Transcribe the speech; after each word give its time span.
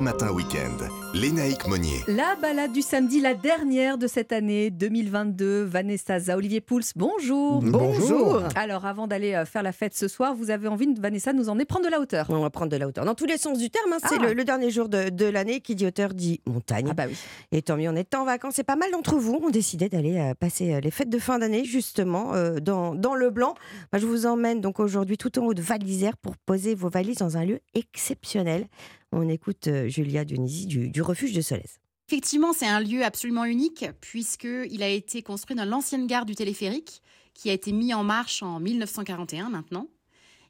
Chaque 0.00 0.14
matin 0.14 0.32
week-end, 0.32 0.86
Lénaïque 1.12 1.66
Monnier. 1.68 2.00
La 2.08 2.34
balade 2.40 2.72
du 2.72 2.80
samedi, 2.80 3.20
la 3.20 3.34
dernière 3.34 3.98
de 3.98 4.06
cette 4.06 4.32
année 4.32 4.70
2022. 4.70 5.62
Vanessa 5.64 6.18
Za, 6.18 6.38
Olivier 6.38 6.62
Pouls, 6.62 6.80
bonjour. 6.96 7.60
Bonjour. 7.60 8.42
Alors, 8.54 8.86
avant 8.86 9.06
d'aller 9.06 9.34
euh, 9.34 9.44
faire 9.44 9.62
la 9.62 9.72
fête 9.72 9.94
ce 9.94 10.08
soir, 10.08 10.34
vous 10.34 10.48
avez 10.50 10.68
envie, 10.68 10.88
Vanessa, 10.98 11.34
de 11.34 11.38
nous 11.38 11.50
emmener 11.50 11.66
prendre 11.66 11.84
de 11.84 11.90
la 11.90 12.00
hauteur. 12.00 12.24
On 12.30 12.40
va 12.40 12.48
prendre 12.48 12.70
de 12.72 12.78
la 12.78 12.88
hauteur. 12.88 13.04
Dans 13.04 13.14
tous 13.14 13.26
les 13.26 13.36
sens 13.36 13.58
du 13.58 13.68
terme, 13.68 13.92
hein, 13.92 13.98
c'est 14.08 14.16
Ah. 14.18 14.28
le, 14.28 14.32
le 14.32 14.44
dernier 14.44 14.70
jour 14.70 14.88
de, 14.88 15.10
de 15.10 15.26
l'année. 15.26 15.60
Qui 15.60 15.74
dit 15.74 15.84
hauteur 15.86 16.14
dit 16.14 16.40
montagne. 16.46 16.86
Ah 16.90 16.94
bah 16.94 17.04
oui. 17.06 17.16
Et 17.52 17.60
tant 17.60 17.76
mieux, 17.76 17.90
on 17.90 17.96
est 17.96 18.14
en 18.14 18.24
vacances. 18.24 18.58
Et 18.58 18.64
pas 18.64 18.76
mal 18.76 18.90
d'entre 18.92 19.16
vous 19.16 19.34
ont 19.34 19.50
décidé 19.50 19.90
d'aller 19.90 20.18
euh, 20.18 20.32
passer 20.32 20.72
euh, 20.72 20.80
les 20.80 20.90
fêtes 20.90 21.10
de 21.10 21.18
fin 21.18 21.38
d'année, 21.38 21.66
justement, 21.66 22.32
euh, 22.34 22.58
dans, 22.58 22.94
dans 22.94 23.14
le 23.14 23.28
blanc. 23.28 23.54
Je 23.92 24.06
vous 24.06 24.24
emmène 24.24 24.62
donc 24.62 24.80
aujourd'hui 24.80 25.18
tout 25.18 25.38
en 25.38 25.42
haut 25.44 25.54
de 25.54 25.60
Val 25.60 25.80
d'Isère 25.80 26.16
pour 26.16 26.38
poser 26.38 26.74
vos 26.74 26.88
valises 26.88 27.18
dans 27.18 27.36
un 27.36 27.44
lieu 27.44 27.60
exceptionnel. 27.74 28.66
On 29.12 29.28
écoute 29.28 29.66
euh, 29.66 29.88
Julia 29.88 30.24
Dionisi 30.24 30.66
du, 30.66 30.88
du 30.88 31.02
refuge 31.02 31.32
de 31.32 31.40
Solèze. 31.40 31.78
Effectivement, 32.08 32.52
c'est 32.52 32.66
un 32.66 32.80
lieu 32.80 33.04
absolument 33.04 33.44
unique 33.44 33.86
puisqu'il 34.00 34.82
a 34.82 34.88
été 34.88 35.22
construit 35.22 35.56
dans 35.56 35.64
l'ancienne 35.64 36.06
gare 36.06 36.26
du 36.26 36.34
téléphérique 36.34 37.02
qui 37.34 37.50
a 37.50 37.52
été 37.52 37.72
mis 37.72 37.94
en 37.94 38.02
marche 38.02 38.42
en 38.42 38.60
1941 38.60 39.48
maintenant 39.48 39.88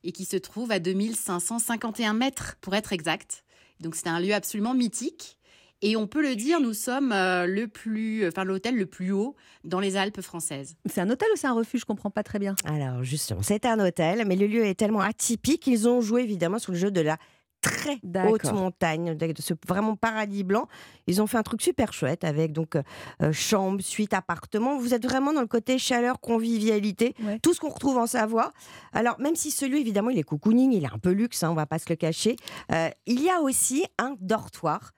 et 0.02 0.12
qui 0.12 0.24
se 0.24 0.36
trouve 0.36 0.72
à 0.72 0.78
2551 0.78 2.14
mètres 2.14 2.56
pour 2.60 2.74
être 2.74 2.92
exact. 2.92 3.44
Donc 3.80 3.94
c'est 3.94 4.08
un 4.08 4.20
lieu 4.20 4.32
absolument 4.34 4.74
mythique 4.74 5.38
et 5.82 5.96
on 5.96 6.06
peut 6.06 6.22
le 6.22 6.36
dire, 6.36 6.60
nous 6.60 6.74
sommes 6.74 7.12
euh, 7.12 7.46
le 7.46 7.66
plus, 7.66 8.28
enfin 8.28 8.44
l'hôtel 8.44 8.76
le 8.76 8.84
plus 8.84 9.12
haut 9.12 9.34
dans 9.64 9.80
les 9.80 9.96
Alpes 9.96 10.20
françaises. 10.20 10.76
C'est 10.86 11.00
un 11.00 11.08
hôtel 11.08 11.28
ou 11.32 11.36
c'est 11.36 11.46
un 11.46 11.54
refuge? 11.54 11.80
Je 11.80 11.86
comprends 11.86 12.10
pas 12.10 12.22
très 12.22 12.38
bien. 12.38 12.54
Alors, 12.64 13.02
justement, 13.02 13.40
c'est 13.42 13.64
un 13.64 13.80
hôtel, 13.80 14.24
mais 14.26 14.36
le 14.36 14.46
lieu 14.46 14.64
est 14.66 14.74
tellement 14.74 15.00
atypique 15.00 15.62
qu'ils 15.62 15.88
ont 15.88 16.02
joué 16.02 16.22
évidemment 16.22 16.58
sur 16.58 16.72
le 16.72 16.78
jeu 16.78 16.90
de 16.90 17.00
la 17.00 17.16
très 17.60 17.98
haute 18.28 18.44
montagne, 18.52 19.14
de 19.14 19.32
ce 19.38 19.54
vraiment 19.68 19.96
paradis 19.96 20.44
blanc. 20.44 20.66
Ils 21.06 21.20
ont 21.20 21.26
fait 21.26 21.36
un 21.38 21.42
truc 21.42 21.60
super 21.62 21.92
chouette 21.92 22.24
avec 22.24 22.52
donc 22.52 22.76
euh, 22.76 22.82
euh, 23.22 23.32
chambre, 23.32 23.80
suite, 23.82 24.14
appartement. 24.14 24.78
Vous 24.78 24.94
êtes 24.94 25.04
vraiment 25.04 25.32
dans 25.32 25.40
le 25.40 25.46
côté 25.46 25.78
chaleur, 25.78 26.20
convivialité, 26.20 27.14
Ouais. 27.24 27.38
tout 27.42 27.52
ce 27.54 27.60
qu'on 27.60 27.68
retrouve 27.68 27.98
en 27.98 28.06
Savoie. 28.06 28.52
Alors, 28.92 29.18
même 29.20 29.36
si 29.36 29.50
celui, 29.50 29.80
évidemment, 29.80 30.10
il 30.10 30.18
est 30.18 30.22
cocooning, 30.22 30.72
il 30.72 30.84
est 30.84 30.92
un 30.92 30.98
peu 30.98 31.10
luxe, 31.10 31.42
hein, 31.42 31.50
on 31.50 31.54
va 31.54 31.66
pas 31.66 31.78
se 31.78 31.86
le 31.88 31.96
cacher, 31.96 32.36
euh, 32.72 32.88
il 33.06 33.20
y 33.22 33.28
a 33.30 33.40
aussi 33.40 33.84
un 33.98 34.14
dortoir. 34.20 34.92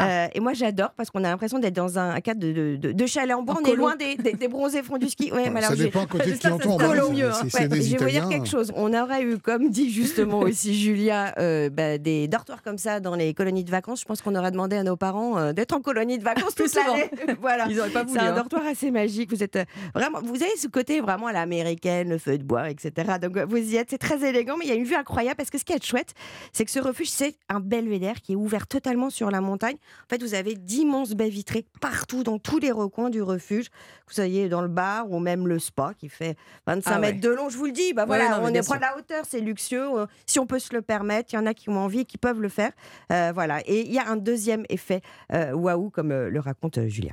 Euh, 0.00 0.28
et 0.32 0.40
moi, 0.40 0.52
j'adore 0.52 0.90
parce 0.96 1.10
qu'on 1.10 1.24
a 1.24 1.28
l'impression 1.28 1.58
d'être 1.58 1.74
dans 1.74 1.98
un 1.98 2.20
cadre 2.20 2.40
de, 2.40 2.52
de, 2.52 2.76
de- 2.76 2.92
de 2.92 3.06
chalet 3.06 3.34
en 3.34 3.42
bois. 3.42 3.56
En 3.56 3.62
on 3.62 3.72
est 3.72 3.74
loin 3.74 3.96
des, 3.96 4.14
des, 4.16 4.32
des 4.34 4.48
bronzés 4.48 4.82
fonds 4.82 4.98
du 4.98 5.08
ski. 5.08 5.32
Ouais, 5.32 5.50
mais 5.50 5.58
alors, 5.58 5.70
ça 5.76 5.76
dépend 5.76 6.06
côté 6.06 6.30
de 6.32 6.36
qui 6.36 6.46
Ouais, 6.46 7.68
des 7.68 7.82
je 7.82 7.96
vais 7.96 8.04
vous 8.04 8.10
dire 8.10 8.28
quelque 8.28 8.46
chose. 8.46 8.72
On 8.76 8.94
aurait 8.94 9.22
eu, 9.24 9.38
comme 9.38 9.70
dit 9.70 9.90
justement 9.90 10.38
aussi 10.40 10.74
Julia, 10.78 11.34
euh, 11.38 11.68
bah, 11.70 11.98
des 12.06 12.28
dortoirs 12.28 12.62
comme 12.62 12.78
ça 12.78 13.00
dans 13.00 13.16
les 13.16 13.34
colonies 13.34 13.64
de 13.64 13.70
vacances. 13.70 14.00
Je 14.00 14.04
pense 14.04 14.22
qu'on 14.22 14.36
aurait 14.36 14.52
demandé 14.52 14.76
à 14.76 14.84
nos 14.84 14.96
parents 14.96 15.38
euh, 15.38 15.52
d'être 15.52 15.72
en 15.72 15.80
colonie 15.80 16.18
de 16.18 16.22
vacances 16.22 16.54
Plus 16.54 16.64
toute 16.72 16.74
l'année. 16.76 17.10
voilà. 17.40 17.66
Ils 17.68 17.80
auraient 17.80 17.90
pas 17.90 18.04
voulu. 18.04 18.16
C'est 18.16 18.24
un 18.24 18.32
hein. 18.32 18.36
dortoir 18.36 18.64
assez 18.64 18.92
magique. 18.92 19.30
Vous 19.30 19.42
êtes 19.42 19.56
euh, 19.56 19.64
vraiment, 19.92 20.20
vous 20.22 20.40
avez 20.40 20.56
ce 20.56 20.68
côté 20.68 21.00
vraiment 21.00 21.26
à 21.26 21.32
l'américaine, 21.32 22.08
le 22.08 22.18
feu 22.18 22.38
de 22.38 22.44
bois, 22.44 22.70
etc. 22.70 23.18
Donc 23.20 23.36
euh, 23.36 23.44
vous 23.44 23.56
y 23.56 23.74
êtes, 23.74 23.90
c'est 23.90 23.98
très 23.98 24.24
élégant, 24.24 24.56
mais 24.56 24.66
il 24.66 24.68
y 24.68 24.70
a 24.70 24.76
une 24.76 24.84
vue 24.84 24.94
incroyable 24.94 25.36
parce 25.36 25.50
que 25.50 25.58
ce 25.58 25.64
qui 25.64 25.72
est 25.72 25.84
chouette, 25.84 26.14
c'est 26.52 26.64
que 26.64 26.70
ce 26.70 26.78
refuge, 26.78 27.10
c'est 27.10 27.34
un 27.48 27.58
belvédère 27.58 28.20
qui 28.20 28.34
est 28.34 28.36
ouvert 28.36 28.68
totalement 28.68 29.10
sur 29.10 29.32
la 29.32 29.40
montagne. 29.40 29.76
En 30.04 30.08
fait, 30.08 30.22
vous 30.22 30.34
avez 30.34 30.54
d'immenses 30.54 31.10
baies 31.14 31.28
vitrées 31.28 31.66
partout, 31.80 32.22
dans 32.22 32.38
tous 32.38 32.60
les 32.60 32.70
recoins 32.70 33.10
du 33.10 33.20
refuge. 33.20 33.68
Que 33.68 34.10
vous 34.10 34.14
soyez 34.14 34.48
dans 34.48 34.62
le 34.62 34.68
bar 34.68 35.10
ou 35.10 35.18
même 35.18 35.48
le 35.48 35.58
spa 35.58 35.90
qui 35.98 36.08
fait 36.08 36.36
25 36.68 36.88
Ah 36.88 36.94
ouais. 36.94 37.00
mètres 37.00 37.20
de 37.20 37.30
long. 37.30 37.48
Je 37.48 37.58
vous 37.58 37.66
le 37.66 37.72
dis, 37.72 37.92
bah 37.92 38.02
Ouais, 38.02 38.18
voilà, 38.18 38.38
non, 38.38 38.44
on 38.44 38.54
est 38.54 38.64
proche 38.64 38.76
de 38.76 38.82
la 38.82 38.96
hauteur, 38.96 39.24
c'est 39.28 39.40
luxueux. 39.40 39.88
Si 40.26 40.38
on 40.38 40.46
peut 40.46 40.60
se 40.60 40.72
le 40.72 40.80
permettre, 40.80 41.30
il 41.32 41.36
y 41.36 41.38
en 41.40 41.46
a 41.46 41.54
qui 41.54 41.68
ont 41.70 41.78
envie 41.78 41.95
qui 42.04 42.18
peuvent 42.18 42.40
le 42.40 42.48
faire. 42.48 42.72
Euh, 43.12 43.32
voilà. 43.34 43.60
Et 43.66 43.80
il 43.86 43.92
y 43.92 43.98
a 43.98 44.08
un 44.08 44.16
deuxième 44.16 44.64
effet 44.68 45.00
euh, 45.32 45.52
waouh, 45.52 45.90
comme 45.90 46.12
euh, 46.12 46.28
le 46.28 46.40
raconte 46.40 46.86
Julia. 46.86 47.12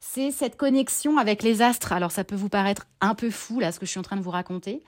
C'est 0.00 0.30
cette 0.30 0.56
connexion 0.56 1.18
avec 1.18 1.42
les 1.42 1.62
astres. 1.62 1.92
Alors 1.92 2.10
ça 2.10 2.24
peut 2.24 2.34
vous 2.34 2.48
paraître 2.48 2.86
un 3.00 3.14
peu 3.14 3.30
fou 3.30 3.60
là 3.60 3.70
ce 3.70 3.78
que 3.78 3.86
je 3.86 3.90
suis 3.90 4.00
en 4.00 4.04
train 4.04 4.16
de 4.16 4.22
vous 4.22 4.30
raconter. 4.30 4.82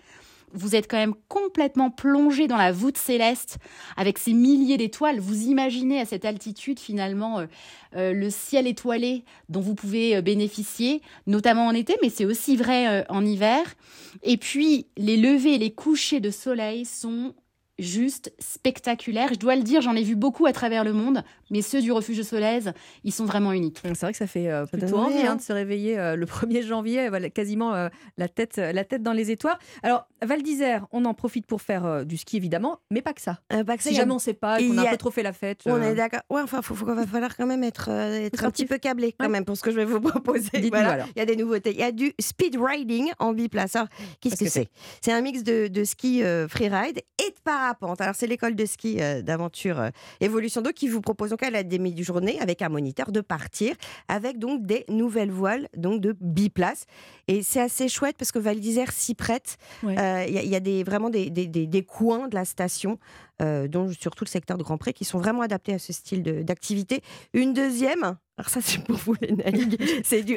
Vous 0.53 0.77
êtes 0.77 0.89
quand 0.89 0.99
même 0.99 1.15
complètement 1.29 1.91
plongé 1.91 2.47
dans 2.47 2.57
la 2.57 2.71
voûte 2.71 2.97
céleste 2.97 3.59
avec 3.97 4.19
ces 4.19 4.33
milliers 4.33 4.77
d'étoiles. 4.77 5.19
Vous 5.19 5.43
imaginez 5.43 6.01
à 6.01 6.05
cette 6.05 6.25
altitude 6.25 6.79
finalement 6.79 7.45
le 7.93 8.31
ciel 8.31 8.69
étoilé 8.69 9.25
dont 9.49 9.61
vous 9.61 9.75
pouvez 9.75 10.23
bénéficier, 10.23 11.03
notamment 11.27 11.67
en 11.67 11.75
été, 11.75 11.97
mais 12.03 12.09
c'est 12.09 12.25
aussi 12.25 12.55
vrai 12.55 13.05
en 13.09 13.25
hiver. 13.25 13.75
Et 14.23 14.37
puis 14.37 14.87
les 14.97 15.17
levées 15.17 15.55
et 15.55 15.59
les 15.59 15.73
couchers 15.73 16.21
de 16.21 16.31
soleil 16.31 16.85
sont 16.85 17.35
juste 17.79 18.33
spectaculaires. 18.39 19.29
Je 19.33 19.39
dois 19.39 19.57
le 19.57 19.63
dire, 19.63 19.81
j'en 19.81 19.95
ai 19.97 20.03
vu 20.03 20.15
beaucoup 20.17 20.47
à 20.47 20.53
travers 20.53 20.85
le 20.85 20.93
monde, 20.93 21.23
mais 21.51 21.61
ceux 21.63 21.81
du 21.81 21.93
refuge 21.93 22.19
de 22.19 22.23
Solèze, 22.23 22.73
ils 23.03 23.13
sont 23.13 23.25
vraiment 23.25 23.53
uniques. 23.53 23.81
C'est 23.83 24.01
vrai 24.01 24.13
que 24.13 24.19
ça 24.19 24.27
fait 24.27 24.49
euh, 24.51 24.65
plutôt 24.67 24.97
envie, 24.99 25.15
envie 25.17 25.27
hein, 25.27 25.33
hein. 25.33 25.37
de 25.37 25.43
se 25.43 25.53
réveiller 25.53 25.99
euh, 25.99 26.17
le 26.17 26.27
1er 26.27 26.63
janvier, 26.65 27.09
voilà, 27.09 27.31
quasiment 27.31 27.75
euh, 27.75 27.89
la, 28.17 28.29
tête, 28.29 28.57
la 28.57 28.85
tête 28.85 29.03
dans 29.03 29.13
les 29.13 29.31
étoiles. 29.31 29.59
Alors, 29.83 30.07
Val 30.23 30.43
d'Isère, 30.43 30.87
on 30.93 31.05
en 31.05 31.15
profite 31.15 31.47
pour 31.47 31.63
faire 31.63 31.85
euh, 31.85 32.05
du 32.05 32.17
ski 32.17 32.37
évidemment, 32.37 32.79
mais 32.91 33.03
pas 33.03 33.13
que 33.13 33.21
ça. 33.21 33.41
Euh, 33.53 33.63
bah, 33.65 33.77
que 33.77 33.83
ça, 33.83 33.89
Si 33.91 33.95
il 33.95 33.99
jamais 33.99 34.13
on 34.13 34.17
ne 34.17 34.21
sait 34.21 34.35
pas 34.35 34.61
il 34.61 34.69
qu'on 34.71 34.79
a 34.79 34.83
un 34.83 34.87
a- 34.87 34.91
peu 34.91 34.97
trop 34.97 35.11
fait 35.11 35.23
la 35.23 35.33
fête. 35.33 35.63
On 35.67 35.75
euh, 35.75 35.93
est 35.93 35.95
d'accord. 35.95 36.21
Ouais, 36.31 36.43
enfin, 36.43 36.63
faut, 36.63 36.75
faut- 36.75 36.87
va 36.87 37.07
falloir 37.07 37.37
quand 37.37 37.47
même 37.47 37.65
être, 37.65 37.89
euh, 37.91 38.25
être 38.27 38.45
un 38.45 38.51
petit 38.51 38.67
peu 38.67 38.79
câblé 38.79 39.13
quand 39.19 39.27
Ouais. 39.27 39.31
même 39.33 39.45
pour 39.45 39.57
ce 39.57 39.63
que 39.63 39.71
je 39.71 39.77
vais 39.77 39.85
vous 39.85 40.01
proposer. 40.01 40.49
Voilà. 40.71 41.07
Il 41.17 41.19
y 41.19 41.23
a 41.23 41.27
des 41.27 41.37
nouveautés. 41.37 41.71
Il 41.73 41.79
y 41.79 41.83
a 41.83 41.93
du 41.93 42.13
speed 42.21 42.57
riding 42.61 43.11
en 43.19 43.33
biplace. 43.33 43.75
Alors, 43.77 43.89
qu'est-ce 44.21 44.37
que 44.37 44.45
que 44.45 44.51
c'est? 44.51 44.69
C'est 45.03 45.13
un 45.13 45.21
mix 45.23 45.43
de, 45.43 45.69
de 45.69 45.85
ski 45.85 46.23
euh, 46.23 46.47
freeride 46.49 46.99
et 46.99 47.31
de 47.31 47.37
parapente. 47.65 48.01
Alors, 48.01 48.15
c'est 48.15 48.27
l'école 48.27 48.55
de 48.55 48.67
ski 48.67 49.01
euh, 49.01 49.23
d'aventure 49.23 49.81
euh, 49.81 49.89
Evolution 50.21 50.61
2 50.61 50.73
qui 50.73 50.89
vous 50.89 51.01
propose 51.01 51.31
donc 51.31 51.43
à 51.43 51.51
la 51.51 51.63
demi-journée 51.63 52.39
avec 52.41 52.61
un 52.63 52.69
moniteur 52.69 53.11
de 53.11 53.21
partir 53.21 53.75
avec 54.09 54.39
donc 54.39 54.67
des 54.67 54.85
nouvelles 54.89 55.31
voiles 55.31 55.69
donc 55.77 56.01
de 56.01 56.15
biplace. 56.21 56.85
Et 57.29 57.43
c'est 57.43 57.61
assez 57.61 57.89
chouette 57.89 58.17
parce 58.19 58.33
que 58.33 58.39
Val 58.39 58.61
d'Isère 58.61 58.93
s'y 58.93 59.15
prête. 59.15 59.57
Ouais. 59.83 59.99
Euh, 59.99 60.25
Il 60.29 60.35
y 60.35 60.39
a, 60.39 60.43
il 60.43 60.51
y 60.51 60.57
a 60.57 60.61
des, 60.61 60.85
vraiment 60.85 61.09
des, 61.11 61.31
des- 61.31 61.47
des- 61.49 61.67
des 61.67 61.83
coins 61.83 62.29
de 62.29 62.35
la 62.35 62.45
station, 62.45 62.99
euh, 63.43 63.69
dont 63.69 63.91
surtout 63.93 64.25
le 64.25 64.31
secteur 64.31 64.57
de 64.59 64.63
Grand 64.63 64.79
Pré, 64.79 64.93
qui 64.93 65.05
sont 65.05 65.19
vraiment 65.19 65.43
adaptés 65.43 65.75
à 65.75 65.79
ce 65.79 65.93
style 65.93 66.23
de- 66.23 66.43
d'activité. 66.43 67.01
Une 67.33 67.53
deuxième, 67.53 68.03
alors 68.37 68.49
ça 68.49 68.61
c'est 68.63 68.83
pour 68.85 68.97
vous 68.97 69.15
les 69.21 69.33
naïgs, 69.33 69.81
c'est 70.05 70.23
du, 70.23 70.37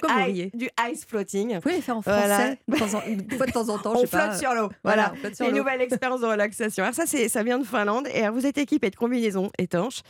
ice 0.91 1.05
floating. 1.07 1.55
Vous 1.55 1.61
pouvez 1.61 1.75
les 1.75 1.81
faire 1.81 1.97
en 1.97 2.01
Voilà. 2.01 2.35
français 2.37 2.59
de 2.67 2.75
temps 2.77 2.97
en- 2.97 3.07
une 3.07 3.31
fois 3.31 3.45
de 3.45 3.51
temps 3.51 3.69
en 3.69 3.77
temps, 3.77 3.93
je 3.93 3.97
On 3.99 4.01
sais 4.01 4.07
pas. 4.07 4.29
flotte 4.29 4.39
sur 4.39 4.53
l'eau. 4.53 4.69
Voilà, 4.83 5.13
Voilà. 5.21 5.35
sur 5.35 5.47
une 5.49 5.55
nouvelle 5.55 5.81
expérience 5.81 6.21
de 6.21 6.25
relaxation. 6.27 6.83
Alors 6.83 6.95
ça, 6.95 7.05
ça 7.05 7.43
vient 7.43 7.59
de 7.59 7.65
Finlande. 7.65 8.07
Et 8.13 8.21
alors, 8.23 8.33
vous 8.35 8.45
êtes 8.45 8.57
équipé 8.57 8.89
de 8.89 8.95
combinaisons 8.95 9.51
étanches. 9.59 10.01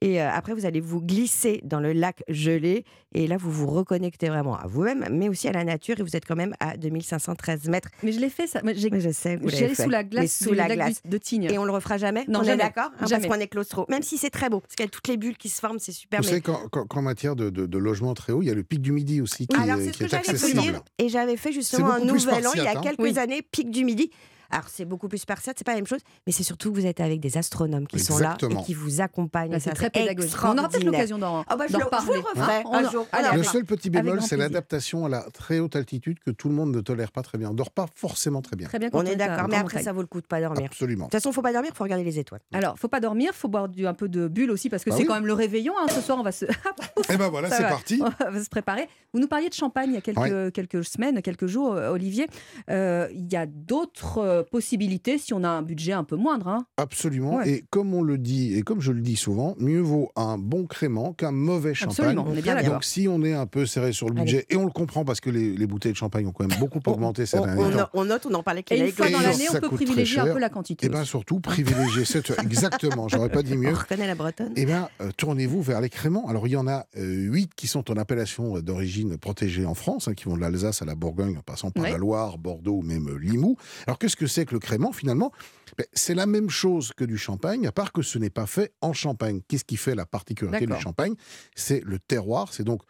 Et 0.00 0.20
euh, 0.22 0.30
après, 0.30 0.54
vous 0.54 0.66
allez 0.66 0.80
vous 0.80 1.00
glisser 1.00 1.60
dans 1.64 1.80
le 1.80 1.92
lac 1.92 2.22
gelé. 2.28 2.84
Et 3.14 3.26
là, 3.26 3.36
vous 3.38 3.50
vous 3.50 3.66
reconnectez 3.68 4.28
vraiment 4.28 4.56
à 4.56 4.66
vous-même, 4.66 5.06
mais 5.10 5.28
aussi 5.28 5.48
à 5.48 5.52
la 5.52 5.64
nature. 5.64 5.98
Et 5.98 6.02
vous 6.02 6.16
êtes 6.16 6.26
quand 6.26 6.36
même 6.36 6.54
à 6.60 6.76
2513 6.76 7.68
mètres. 7.68 7.88
Mais 8.02 8.12
je 8.12 8.20
l'ai 8.20 8.28
fait 8.28 8.46
ça. 8.46 8.60
J'ai- 8.74 8.90
je 9.00 9.10
sais, 9.10 9.36
vous 9.36 9.48
sous 9.48 9.88
la 9.88 10.04
glace, 10.04 10.38
sous 10.42 10.52
la 10.52 10.68
lac 10.68 10.76
glace. 10.78 11.02
de 11.04 11.18
Tignes. 11.18 11.48
Et 11.50 11.58
on 11.58 11.64
le 11.64 11.72
refera 11.72 11.96
jamais? 11.98 12.24
Non, 12.28 12.35
On 12.40 12.44
jamais. 12.44 12.54
est 12.54 12.66
d'accord 12.66 12.90
hein. 12.94 13.06
Parce 13.08 13.26
qu'on 13.26 13.34
est 13.40 13.46
claustro. 13.48 13.86
Même 13.88 14.02
si 14.02 14.18
c'est 14.18 14.30
très 14.30 14.48
beau, 14.48 14.60
parce 14.60 14.74
qu'il 14.74 14.84
y 14.84 14.88
a 14.88 14.90
toutes 14.90 15.08
les 15.08 15.16
bulles 15.16 15.36
qui 15.36 15.48
se 15.48 15.60
forment, 15.60 15.78
c'est 15.78 15.92
super. 15.92 16.20
Vous 16.20 16.26
mais- 16.26 16.40
savez 16.42 16.42
qu'en 16.42 17.02
matière 17.02 17.36
de, 17.36 17.50
de- 17.50 17.66
de 17.66 17.78
logement 17.78 18.14
très 18.14 18.32
haut, 18.32 18.42
il 18.42 18.46
y 18.46 18.50
a 18.50 18.54
le 18.54 18.62
pic 18.62 18.80
du 18.80 18.92
Midi 18.92 19.20
aussi 19.20 19.46
qui, 19.46 19.56
Alors, 19.56 19.78
est, 19.78 19.84
c'est 19.86 19.92
ce 19.92 19.98
qui 19.98 20.04
que 20.04 20.10
est 20.10 20.14
accessible. 20.14 20.60
dire. 20.60 20.80
Et 20.98 21.08
j'avais 21.08 21.36
fait 21.36 21.52
justement 21.52 21.92
un 21.92 22.00
nouvel 22.00 22.46
an 22.46 22.50
il 22.54 22.62
y 22.62 22.66
a 22.66 22.76
quelques 22.80 23.00
Oui. 23.00 23.18
années, 23.18 23.42
pic 23.42 23.70
du 23.70 23.84
midi. 23.84 24.10
Alors, 24.50 24.68
c'est 24.68 24.84
beaucoup 24.84 25.08
plus 25.08 25.18
spartiate, 25.18 25.56
c'est 25.58 25.64
pas 25.64 25.72
la 25.72 25.78
même 25.78 25.86
chose, 25.86 26.00
mais 26.26 26.32
c'est 26.32 26.42
surtout 26.42 26.70
que 26.72 26.78
vous 26.78 26.86
êtes 26.86 27.00
avec 27.00 27.20
des 27.20 27.36
astronomes 27.38 27.86
qui 27.86 27.98
sont 27.98 28.18
là 28.18 28.36
et 28.50 28.56
qui 28.64 28.74
vous 28.74 29.00
accompagnent. 29.00 29.58
C'est 29.60 29.70
très 29.72 29.90
pédagogique. 29.90 30.34
On 30.44 30.56
aura 30.58 30.68
peut-être 30.68 30.84
l'occasion 30.84 31.18
d'en 31.18 31.44
Ah 31.48 31.56
bah, 31.56 31.64
reparler. 31.72 32.14
le 32.14 32.20
referai 32.20 32.56
Hein, 32.58 32.62
on 32.66 32.74
un 32.74 32.90
jour. 32.90 33.06
Allez. 33.12 33.36
Le 33.36 33.42
seul 33.42 33.64
petit 33.64 33.90
bémol, 33.90 34.22
c'est 34.22 34.36
l'adaptation 34.36 35.06
à 35.06 35.08
la 35.08 35.22
très 35.32 35.58
haute 35.58 35.76
altitude 35.76 36.18
que 36.20 36.30
tout 36.30 36.48
le 36.48 36.54
monde 36.54 36.74
ne 36.74 36.80
tolère 36.80 37.12
pas 37.12 37.22
très 37.22 37.38
bien. 37.38 37.50
On 37.50 37.54
dort 37.54 37.70
pas 37.70 37.86
forcément 37.94 38.42
très 38.42 38.56
bien. 38.56 38.68
Très 38.68 38.78
bien 38.78 38.88
On 38.92 39.04
est 39.04 39.16
d'accord, 39.16 39.48
mais 39.48 39.56
après, 39.56 39.82
ça 39.82 39.92
vaut 39.92 40.00
le 40.00 40.06
coup 40.06 40.20
de 40.20 40.26
pas 40.26 40.40
dormir. 40.40 40.62
De 40.62 40.66
Absolument. 40.66 41.04
toute 41.06 41.12
façon, 41.12 41.32
faut 41.32 41.42
pas 41.42 41.52
dormir, 41.52 41.72
faut 41.74 41.84
regarder 41.84 42.04
les 42.04 42.18
étoiles. 42.18 42.40
Alors, 42.52 42.78
faut 42.78 42.88
pas 42.88 43.00
dormir, 43.00 43.32
faut 43.34 43.48
boire 43.48 43.68
du, 43.68 43.86
un 43.86 43.94
peu 43.94 44.08
de 44.08 44.28
bulle 44.28 44.50
aussi 44.50 44.68
parce 44.70 44.84
que 44.84 44.90
Bah 44.90 44.96
c'est 44.96 45.02
oui. 45.02 45.08
quand 45.08 45.14
même 45.14 45.26
le 45.26 45.32
réveillon. 45.32 45.74
hein. 45.78 45.86
Ce 45.90 46.00
soir, 46.00 46.18
on 46.18 46.22
va 46.22 46.32
se, 46.32 46.44
Et 47.10 47.16
ben 47.16 47.28
voilà, 47.28 47.50
c'est 47.50 47.62
parti. 47.64 48.00
on 48.02 48.30
va 48.30 48.42
se 48.42 48.48
préparer. 48.48 48.88
Vous 49.12 49.20
nous 49.20 49.28
parliez 49.28 49.48
de 49.48 49.54
champagne 49.54 49.90
il 49.90 49.94
y 49.94 49.98
a 49.98 50.00
quelques, 50.00 50.52
quelques 50.52 50.84
semaines, 50.84 51.20
quelques 51.22 51.46
jours, 51.46 51.72
euh, 51.74 51.90
Olivier. 51.90 52.26
Euh, 52.70 53.08
il 53.12 53.30
y 53.32 53.36
a 53.36 53.46
d'autres 53.46 54.18
euh, 54.36 54.42
possibilités 54.42 55.18
si 55.18 55.34
on 55.34 55.42
a 55.44 55.48
un 55.48 55.62
budget 55.62 55.92
un 55.92 56.04
peu 56.04 56.16
moindre. 56.16 56.48
hein. 56.48 56.66
Absolument. 56.76 57.36
Ouais. 57.36 57.48
Et 57.50 57.64
comme 57.70 57.94
on 57.94 58.02
le 58.02 58.18
dit, 58.18 58.54
et 58.54 58.62
comme 58.62 58.80
je 58.80 58.92
le 58.92 59.00
dis 59.00 59.16
souvent, 59.16 59.54
mieux 59.58 59.80
vaut 59.80 60.10
un 60.16 60.38
bon 60.38 60.66
crément 60.66 61.12
qu'un 61.12 61.30
mauvais 61.32 61.74
champagne. 61.74 61.92
Absolument, 62.06 62.26
on 62.28 62.34
est 62.36 62.42
bien. 62.42 62.62
Donc 62.62 62.84
si 62.84 63.08
on 63.08 63.22
est 63.22 63.32
un 63.34 63.46
peu 63.46 63.66
serré 63.66 63.92
sur 63.92 64.08
le 64.08 64.14
budget, 64.14 64.46
et 64.50 64.56
on 64.56 64.64
le 64.64 64.70
comprend 64.70 65.04
parce 65.04 65.20
que 65.20 65.30
les, 65.30 65.56
les 65.56 65.66
bouteilles 65.66 65.92
de 65.92 65.96
champagne 65.96 66.26
ont 66.26 66.32
quand 66.32 66.46
même 66.46 66.58
beaucoup 66.58 66.80
augmenté 66.86 67.26
ces 67.26 67.38
On, 67.38 67.44
derniers 67.44 67.62
on 67.62 67.70
temps. 67.70 67.76
no- 67.76 67.84
on 67.94 68.04
note, 68.04 68.26
on 68.30 68.34
en 68.34 68.42
parlait 68.42 68.58
avec 68.68 68.72
Et 68.72 68.86
une 68.86 68.92
fois 68.92 69.08
Et 69.08 69.12
dans 69.12 69.20
l'année, 69.20 69.46
on 69.50 69.60
peut 69.60 69.68
privilégier 69.70 70.20
un 70.20 70.26
peu 70.32 70.38
la 70.38 70.48
quantité. 70.48 70.86
Et 70.86 70.88
bien 70.88 71.00
aussi. 71.02 71.10
surtout, 71.10 71.40
privilégier 71.40 72.04
cette... 72.04 72.30
Exactement, 72.42 73.08
j'aurais 73.08 73.28
pas 73.30 73.42
dit 73.42 73.54
On 73.54 73.58
mieux. 73.58 73.72
reconnaît 73.74 74.06
la 74.06 74.14
bretonne. 74.14 74.52
Eh 74.56 74.64
bien, 74.66 74.88
euh, 75.00 75.10
tournez-vous 75.16 75.62
vers 75.62 75.80
les 75.80 75.88
créments. 75.90 76.28
Alors, 76.28 76.46
il 76.46 76.50
y 76.52 76.56
en 76.56 76.66
a 76.66 76.86
euh, 76.96 77.04
huit 77.04 77.50
qui 77.56 77.66
sont 77.68 77.90
en 77.90 77.96
appellation 77.96 78.58
d'origine 78.60 79.16
protégée 79.18 79.64
en 79.66 79.74
France, 79.74 80.08
hein, 80.08 80.14
qui 80.14 80.24
vont 80.24 80.36
de 80.36 80.40
l'Alsace 80.40 80.82
à 80.82 80.84
la 80.84 80.94
Bourgogne, 80.94 81.36
en 81.38 81.42
passant 81.42 81.70
par 81.70 81.84
Ouais. 81.84 81.92
la 81.92 81.98
Loire, 81.98 82.38
Bordeaux 82.38 82.78
ou 82.78 82.82
même 82.82 83.16
Limoux. 83.18 83.56
Alors, 83.86 83.98
qu'est-ce 83.98 84.16
que 84.16 84.25
que 84.26 84.32
c'est 84.32 84.44
que 84.44 84.54
le 84.54 84.60
crément 84.60 84.92
finalement 84.92 85.32
Ben, 85.78 85.86
C'est 85.92 86.14
la 86.14 86.26
même 86.26 86.48
chose 86.50 86.92
que 86.96 87.04
du 87.04 87.18
champagne, 87.18 87.66
à 87.66 87.72
part 87.72 87.92
que 87.92 88.02
ce 88.02 88.18
n'est 88.18 88.30
pas 88.30 88.46
fait 88.46 88.72
en 88.80 88.92
champagne. 88.92 89.40
Qu'est-ce 89.48 89.64
qui 89.64 89.76
fait 89.76 89.94
la 89.94 90.06
particularité 90.06 90.66
du 90.66 90.80
champagne? 90.80 91.14
C'est 91.54 91.82
le 91.84 91.98
terroir, 91.98 92.52
c'est 92.52 92.64
donc 92.64 92.82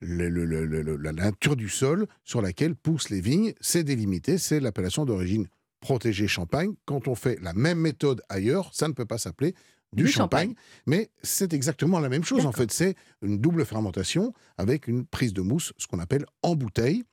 le- 0.00 0.28
le- 0.28 0.44
le- 0.44 0.66
le- 0.66 0.82
le- 0.82 0.96
la 0.96 1.12
nature 1.12 1.56
du 1.56 1.68
sol 1.68 2.06
sur 2.24 2.42
laquelle 2.42 2.74
poussent 2.74 3.08
les 3.10 3.20
vignes. 3.20 3.54
C'est 3.60 3.82
délimité, 3.84 4.36
c'est 4.38 4.60
l'appellation 4.60 5.04
d'origine 5.06 5.46
protégée 5.80 6.28
champagne. 6.28 6.74
Quand 6.86 7.08
on 7.08 7.14
fait 7.14 7.38
la 7.42 7.52
même 7.54 7.78
méthode 7.78 8.20
ailleurs, 8.28 8.70
ça 8.74 8.88
ne 8.88 8.92
peut 8.92 9.06
pas 9.06 9.18
s'appeler 9.18 9.54
du, 9.94 10.02
Du 10.04 10.08
champagne, 10.10 10.48
champagne. 10.48 10.64
mais 10.86 11.10
c'est 11.22 11.52
exactement 11.54 12.00
la 12.00 12.08
même 12.08 12.24
chose. 12.24 12.44
En 12.46 12.52
fait, 12.52 12.70
c'est 12.72 12.94
une 13.22 13.38
double 13.38 13.64
fermentation 13.64 14.32
avec 14.58 14.88
une 14.88 15.06
prise 15.06 15.32
de 15.32 15.40
mousse, 15.40 15.72
ce 15.78 15.86
qu'on 15.86 16.00
appelle 16.00 16.26
en 16.42 16.56
bouteille. 16.56 17.04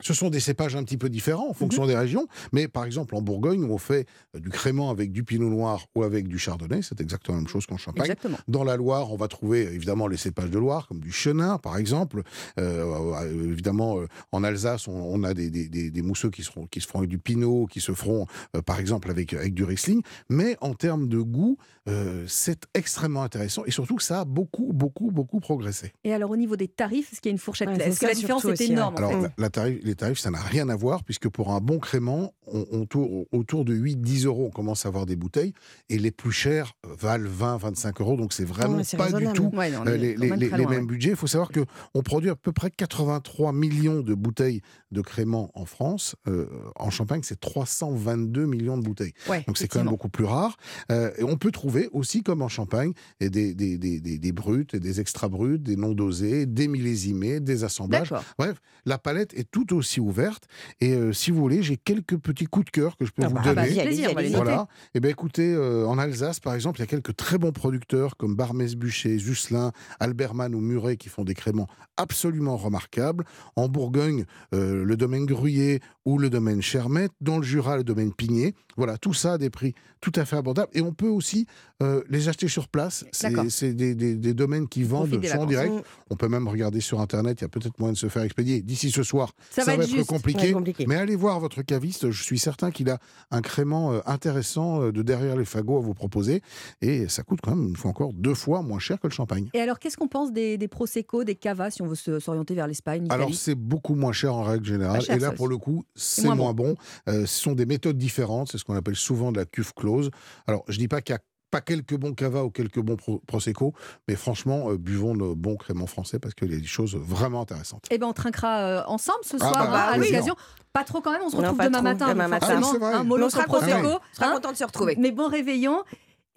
Ce 0.00 0.14
sont 0.14 0.30
des 0.30 0.40
cépages 0.40 0.76
un 0.76 0.84
petit 0.84 0.96
peu 0.96 1.08
différents 1.08 1.48
en 1.48 1.52
fonction 1.54 1.82
Mhm. 1.82 1.88
des 1.88 1.96
régions, 1.96 2.26
mais 2.52 2.68
par 2.68 2.84
exemple 2.84 3.14
en 3.16 3.22
Bourgogne, 3.22 3.64
où 3.64 3.72
on 3.72 3.78
fait 3.78 4.06
euh, 4.34 4.40
du 4.40 4.50
crément 4.50 4.90
avec 4.90 5.12
du 5.12 5.24
pinot 5.24 5.48
noir 5.50 5.86
ou 5.94 6.02
avec 6.02 6.28
du 6.28 6.38
chardonnay, 6.38 6.82
c'est 6.82 7.00
exactement 7.00 7.36
la 7.36 7.42
même 7.42 7.48
chose 7.48 7.66
qu'en 7.66 7.76
Champagne. 7.76 8.02
Exactement. 8.04 8.38
Dans 8.48 8.64
la 8.64 8.76
Loire, 8.76 9.12
on 9.12 9.16
va 9.16 9.28
trouver 9.28 9.62
évidemment 9.62 10.06
les 10.06 10.16
cépages 10.16 10.50
de 10.50 10.58
Loire, 10.58 10.86
comme 10.88 11.00
du 11.00 11.12
chenin, 11.12 11.58
par 11.58 11.76
exemple. 11.78 12.22
Euh, 12.58 12.84
euh, 12.84 13.50
évidemment, 13.52 13.98
euh, 13.98 14.06
en 14.32 14.44
Alsace, 14.44 14.88
on, 14.88 14.92
on 14.92 15.22
a 15.24 15.34
des, 15.34 15.50
des- 15.50 15.68
des- 15.68 15.90
des 15.90 16.02
mousseux 16.02 16.30
qui, 16.30 16.42
seront, 16.42 16.66
qui 16.66 16.80
se 16.80 16.86
feront 16.86 17.00
avec 17.00 17.10
du 17.10 17.18
pinot, 17.18 17.66
qui 17.66 17.80
se 17.80 17.92
feront, 17.92 18.26
euh, 18.56 18.62
par 18.62 18.78
exemple, 18.80 19.10
avec, 19.10 19.32
avec 19.34 19.54
du 19.54 19.64
Riesling. 19.64 20.02
Mais 20.28 20.56
en 20.60 20.74
termes 20.74 21.08
de 21.08 21.18
goût, 21.20 21.56
euh, 21.88 22.24
c'est 22.26 22.64
extrêmement 22.74 23.22
intéressant 23.22 23.64
et 23.66 23.70
surtout, 23.70 23.98
ça 23.98 24.20
a 24.20 24.24
beaucoup, 24.24 24.72
beaucoup, 24.72 25.10
beaucoup 25.10 25.40
progressé. 25.40 25.92
Et 26.04 26.12
alors, 26.12 26.30
au 26.30 26.36
niveau 26.36 26.56
des 26.56 26.68
tarifs, 26.68 27.12
est-ce 27.12 27.20
qu'il 27.20 27.30
y 27.30 27.32
a 27.32 27.36
une 27.36 27.38
fourchette 27.38 27.68
Ouais, 27.68 27.80
Est-ce 27.88 28.00
que 28.00 28.06
la 28.06 28.14
différence 28.14 28.44
est 28.44 28.60
énorme 28.62 28.94
en 28.94 28.98
Alors, 28.98 29.10
fait? 29.12 29.20
la- 29.22 29.30
la 29.38 29.48
tarif- 29.48 29.80
les 29.86 29.94
tarifs, 29.94 30.18
ça 30.18 30.30
n'a 30.30 30.40
rien 30.40 30.68
à 30.68 30.76
voir, 30.76 31.02
puisque 31.04 31.28
pour 31.28 31.52
un 31.52 31.60
bon 31.60 31.78
crément, 31.78 32.34
on, 32.46 32.64
on 32.70 32.84
tourne 32.86 33.24
autour 33.32 33.64
de 33.64 33.74
8-10 33.74 34.26
euros, 34.26 34.46
on 34.46 34.50
commence 34.50 34.84
à 34.84 34.88
avoir 34.88 35.06
des 35.06 35.16
bouteilles, 35.16 35.52
et 35.88 35.98
les 35.98 36.10
plus 36.10 36.32
chères 36.32 36.74
euh, 36.86 36.90
valent 36.98 37.28
20-25 37.30 38.00
euros, 38.02 38.16
donc 38.16 38.32
c'est 38.32 38.44
vraiment 38.44 38.82
c'est 38.84 38.96
pas 38.96 39.10
du 39.12 39.24
tout 39.32 39.50
Ouais, 39.54 39.70
non, 39.70 39.86
euh, 39.86 39.96
les, 39.96 40.14
quand 40.14 40.20
les- 40.22 40.30
même 40.30 40.38
les- 40.40 40.48
très 40.48 40.56
les 40.58 40.62
loin, 40.64 40.70
mêmes 40.72 40.80
ouais. 40.82 40.86
budgets. 40.86 41.10
Il 41.10 41.16
faut 41.16 41.26
savoir 41.26 41.50
que 41.50 41.60
on 41.94 42.02
produit 42.02 42.30
à 42.30 42.36
peu 42.36 42.52
près 42.52 42.70
83 42.70 43.52
millions 43.52 44.00
de 44.00 44.14
bouteilles 44.14 44.60
de 44.92 45.00
crément 45.00 45.50
en 45.54 45.64
France. 45.64 46.14
Euh, 46.28 46.46
en 46.76 46.90
Champagne, 46.90 47.20
c'est 47.24 47.38
322 47.40 48.46
millions 48.46 48.78
de 48.78 48.82
bouteilles. 48.82 49.12
Ouais, 49.28 49.42
Donc 49.46 49.58
c'est 49.58 49.68
quand 49.68 49.80
même 49.80 49.88
beaucoup 49.88 50.08
plus 50.08 50.24
rare. 50.24 50.56
Euh, 50.90 51.10
et 51.18 51.22
on 51.24 51.36
peut 51.36 51.50
trouver 51.50 51.88
aussi, 51.92 52.22
comme 52.22 52.42
en 52.42 52.48
Champagne, 52.48 52.92
et 53.20 53.30
des, 53.30 53.54
des, 53.54 53.78
des, 53.78 54.00
des, 54.00 54.18
des 54.18 54.32
bruts, 54.32 54.66
et 54.72 54.80
des 54.80 55.00
extra 55.00 55.28
bruts, 55.28 55.58
des 55.58 55.76
non 55.76 55.92
dosés, 55.92 56.46
des 56.46 56.68
millésimés, 56.68 57.40
des 57.40 57.64
assemblages. 57.64 58.12
Bref, 58.38 58.60
la 58.84 58.98
palette 58.98 59.34
est 59.34 59.50
tout 59.50 59.64
aussi 59.76 60.00
ouverte. 60.00 60.44
Et 60.80 60.92
euh, 60.92 61.12
si 61.12 61.30
vous 61.30 61.38
voulez, 61.40 61.62
j'ai 61.62 61.76
quelques 61.76 62.16
petits 62.16 62.46
coups 62.46 62.66
de 62.66 62.70
cœur 62.70 62.96
que 62.96 63.04
je 63.04 63.12
peux 63.12 63.22
Ah 63.24 63.28
vous 63.28 63.34
bah, 63.34 63.42
donner. 63.42 63.54
vas-y, 63.54 63.80
allez-y, 63.80 64.14
Plaisir. 64.14 64.36
Voilà. 64.36 64.66
Et 64.94 65.00
bien 65.00 65.10
écoutez, 65.10 65.52
euh, 65.54 65.86
en 65.86 65.98
Alsace, 65.98 66.40
par 66.40 66.54
exemple, 66.54 66.78
il 66.78 66.82
y 66.82 66.84
a 66.84 66.86
quelques 66.86 67.14
très 67.16 67.38
bons 67.38 67.52
producteurs 67.52 68.16
comme 68.16 68.34
Barmès-Buchet, 68.34 69.18
Zuslin, 69.18 69.72
Alberman 70.00 70.54
ou 70.54 70.60
Muret 70.60 70.96
qui 70.96 71.08
font 71.08 71.24
des 71.24 71.34
créments 71.34 71.68
absolument 71.96 72.56
remarquables. 72.56 73.24
En 73.56 73.68
Bourgogne, 73.68 74.24
euh, 74.54 74.84
le 74.84 74.96
domaine 74.96 75.26
Gruyère 75.26 75.80
ou 76.04 76.18
le 76.18 76.30
domaine 76.30 76.62
Chermette. 76.62 77.12
Dans 77.20 77.38
le 77.38 77.42
Jura, 77.44 77.76
le 77.76 77.84
domaine 77.84 78.12
Pigné. 78.12 78.54
Voilà, 78.76 78.98
tout 78.98 79.14
ça 79.14 79.34
à 79.34 79.38
des 79.38 79.50
prix 79.50 79.74
tout 80.02 80.12
à 80.14 80.24
fait 80.26 80.36
abordables. 80.36 80.68
Et 80.74 80.82
on 80.82 80.92
peut 80.92 81.08
aussi 81.08 81.46
euh, 81.82 82.02
les 82.10 82.28
acheter 82.28 82.46
sur 82.48 82.68
place. 82.68 83.04
C'est 83.12 83.32
c'est 83.50 83.72
des, 83.72 83.94
des- 83.94 84.14
des 84.14 84.34
domaines 84.34 84.68
qui 84.68 84.82
vendent 84.84 85.14
en 85.36 85.46
direct. 85.46 85.72
Mm. 85.72 85.82
On 86.10 86.16
peut 86.16 86.28
même 86.28 86.46
regarder 86.46 86.80
sur 86.80 87.00
Internet. 87.00 87.40
Il 87.40 87.44
y 87.44 87.46
a 87.46 87.48
peut-être 87.48 87.78
moyen 87.78 87.92
de 87.94 87.98
se 87.98 88.08
faire 88.08 88.22
expédier. 88.22 88.60
D'ici 88.62 88.90
ce 88.90 89.02
soir, 89.02 89.32
Ça, 89.50 89.64
va 89.74 89.82
être 89.82 89.88
juste. 89.88 90.08
compliqué. 90.08 90.54
Mais 90.86 90.96
allez 90.96 91.16
voir 91.16 91.40
votre 91.40 91.62
caviste, 91.62 92.10
je 92.10 92.22
suis 92.22 92.38
certain 92.38 92.70
qu'il 92.70 92.90
a 92.90 92.98
un 93.30 93.42
crément 93.42 93.92
euh, 93.92 94.00
intéressant 94.06 94.82
euh, 94.82 94.92
de 94.92 95.02
derrière 95.02 95.36
les 95.36 95.44
fagots 95.44 95.78
à 95.78 95.80
vous 95.80 95.94
proposer. 95.94 96.42
Et 96.80 97.08
ça 97.08 97.22
coûte 97.22 97.40
quand 97.42 97.54
même, 97.54 97.68
une 97.68 97.76
fois 97.76 97.90
encore, 97.90 98.12
deux 98.12 98.34
fois 98.34 98.62
moins 98.62 98.78
cher 98.78 99.00
que 99.00 99.06
le 99.06 99.12
champagne. 99.12 99.48
Et 99.54 99.60
alors, 99.60 99.78
qu'est-ce 99.78 99.96
qu'on 99.96 100.08
pense 100.08 100.32
des, 100.32 100.58
des 100.58 100.68
prosecco, 100.68 101.24
des 101.24 101.34
cavas, 101.34 101.70
si 101.70 101.82
on 101.82 101.86
veut 101.86 101.96
s'orienter 102.20 102.54
vers 102.54 102.66
l'Espagne, 102.66 103.06
Alors 103.10 103.34
c'est 103.34 103.54
beaucoup 103.54 103.94
moins 103.94 104.12
cher 104.12 104.34
en 104.34 104.42
règle 104.42 104.64
générale. 104.64 105.02
Cher, 105.02 105.16
et 105.16 105.18
là, 105.18 105.28
ça 105.30 105.34
pour 105.34 105.48
le 105.48 105.58
coup, 105.58 105.84
c'est 105.94 106.24
moins 106.24 106.34
moins, 106.34 106.54
bon. 106.54 106.76
Euh, 107.08 107.26
ce 107.26 107.40
sont 107.40 107.52
des 107.52 107.66
méthodes 107.66 107.98
différentes. 107.98 108.50
C'est 108.50 108.58
ce 108.58 108.64
qu'on 108.64 108.74
appelle 108.76 108.96
souvent 108.96 109.32
de 109.32 109.38
la 109.38 109.44
cuve 109.44 109.72
close. 109.74 110.10
Alors, 110.46 110.64
je 110.68 110.78
dis 110.78 110.88
pas 110.88 111.00
qu'il 111.00 111.14
y 111.14 111.16
a 111.16 111.20
pas 111.56 111.60
quelques 111.62 111.94
bons 111.96 112.12
cava 112.12 112.44
ou 112.44 112.50
quelques 112.50 112.80
bons 112.80 112.96
pro- 112.96 113.22
prosecco, 113.26 113.72
mais 114.08 114.14
franchement, 114.14 114.70
euh, 114.70 114.76
buvons 114.76 115.14
nos 115.14 115.34
bons 115.34 115.56
créments 115.56 115.86
français 115.86 116.18
parce 116.18 116.34
qu'il 116.34 116.52
y 116.52 116.54
a 116.56 116.58
des 116.60 116.66
choses 116.66 116.94
vraiment 116.96 117.40
intéressantes. 117.42 117.84
Eh 117.90 117.96
ben, 117.98 118.06
on 118.08 118.12
trinquera 118.12 118.58
euh, 118.58 118.82
ensemble 118.86 119.20
ce 119.22 119.36
Ah 119.36 119.48
soir 119.48 119.52
bah, 119.52 119.60
hein, 119.62 119.70
bah 119.70 119.92
à 119.92 119.96
l'occasion. 119.96 120.34
Pas 120.74 120.84
trop 120.84 121.00
quand 121.00 121.12
même, 121.12 121.22
on 121.24 121.30
se 121.30 121.36
retrouve 121.36 121.56
demain 121.58 121.70
trop, 121.72 121.82
matin. 121.82 122.08
demain 122.08 122.28
matin. 122.28 122.60
forcément, 122.60 122.86
Ah, 122.92 122.96
un 122.96 123.02
Mais 123.02 123.04
mollo 123.04 123.26
on 123.26 123.30
sera 123.30 123.44
prosecco. 123.44 123.80
content. 123.80 124.00
Hein. 124.20 124.32
contente 124.34 124.52
de 124.52 124.56
se 124.58 124.64
retrouver. 124.64 124.96
Mais 124.98 125.10
bon 125.12 125.28
réveillon 125.28 125.82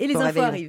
et 0.02 0.08
les 0.08 0.14
Bon 0.14 0.20
infos 0.22 0.28
réveillon. 0.28 0.48
arrivent. 0.48 0.68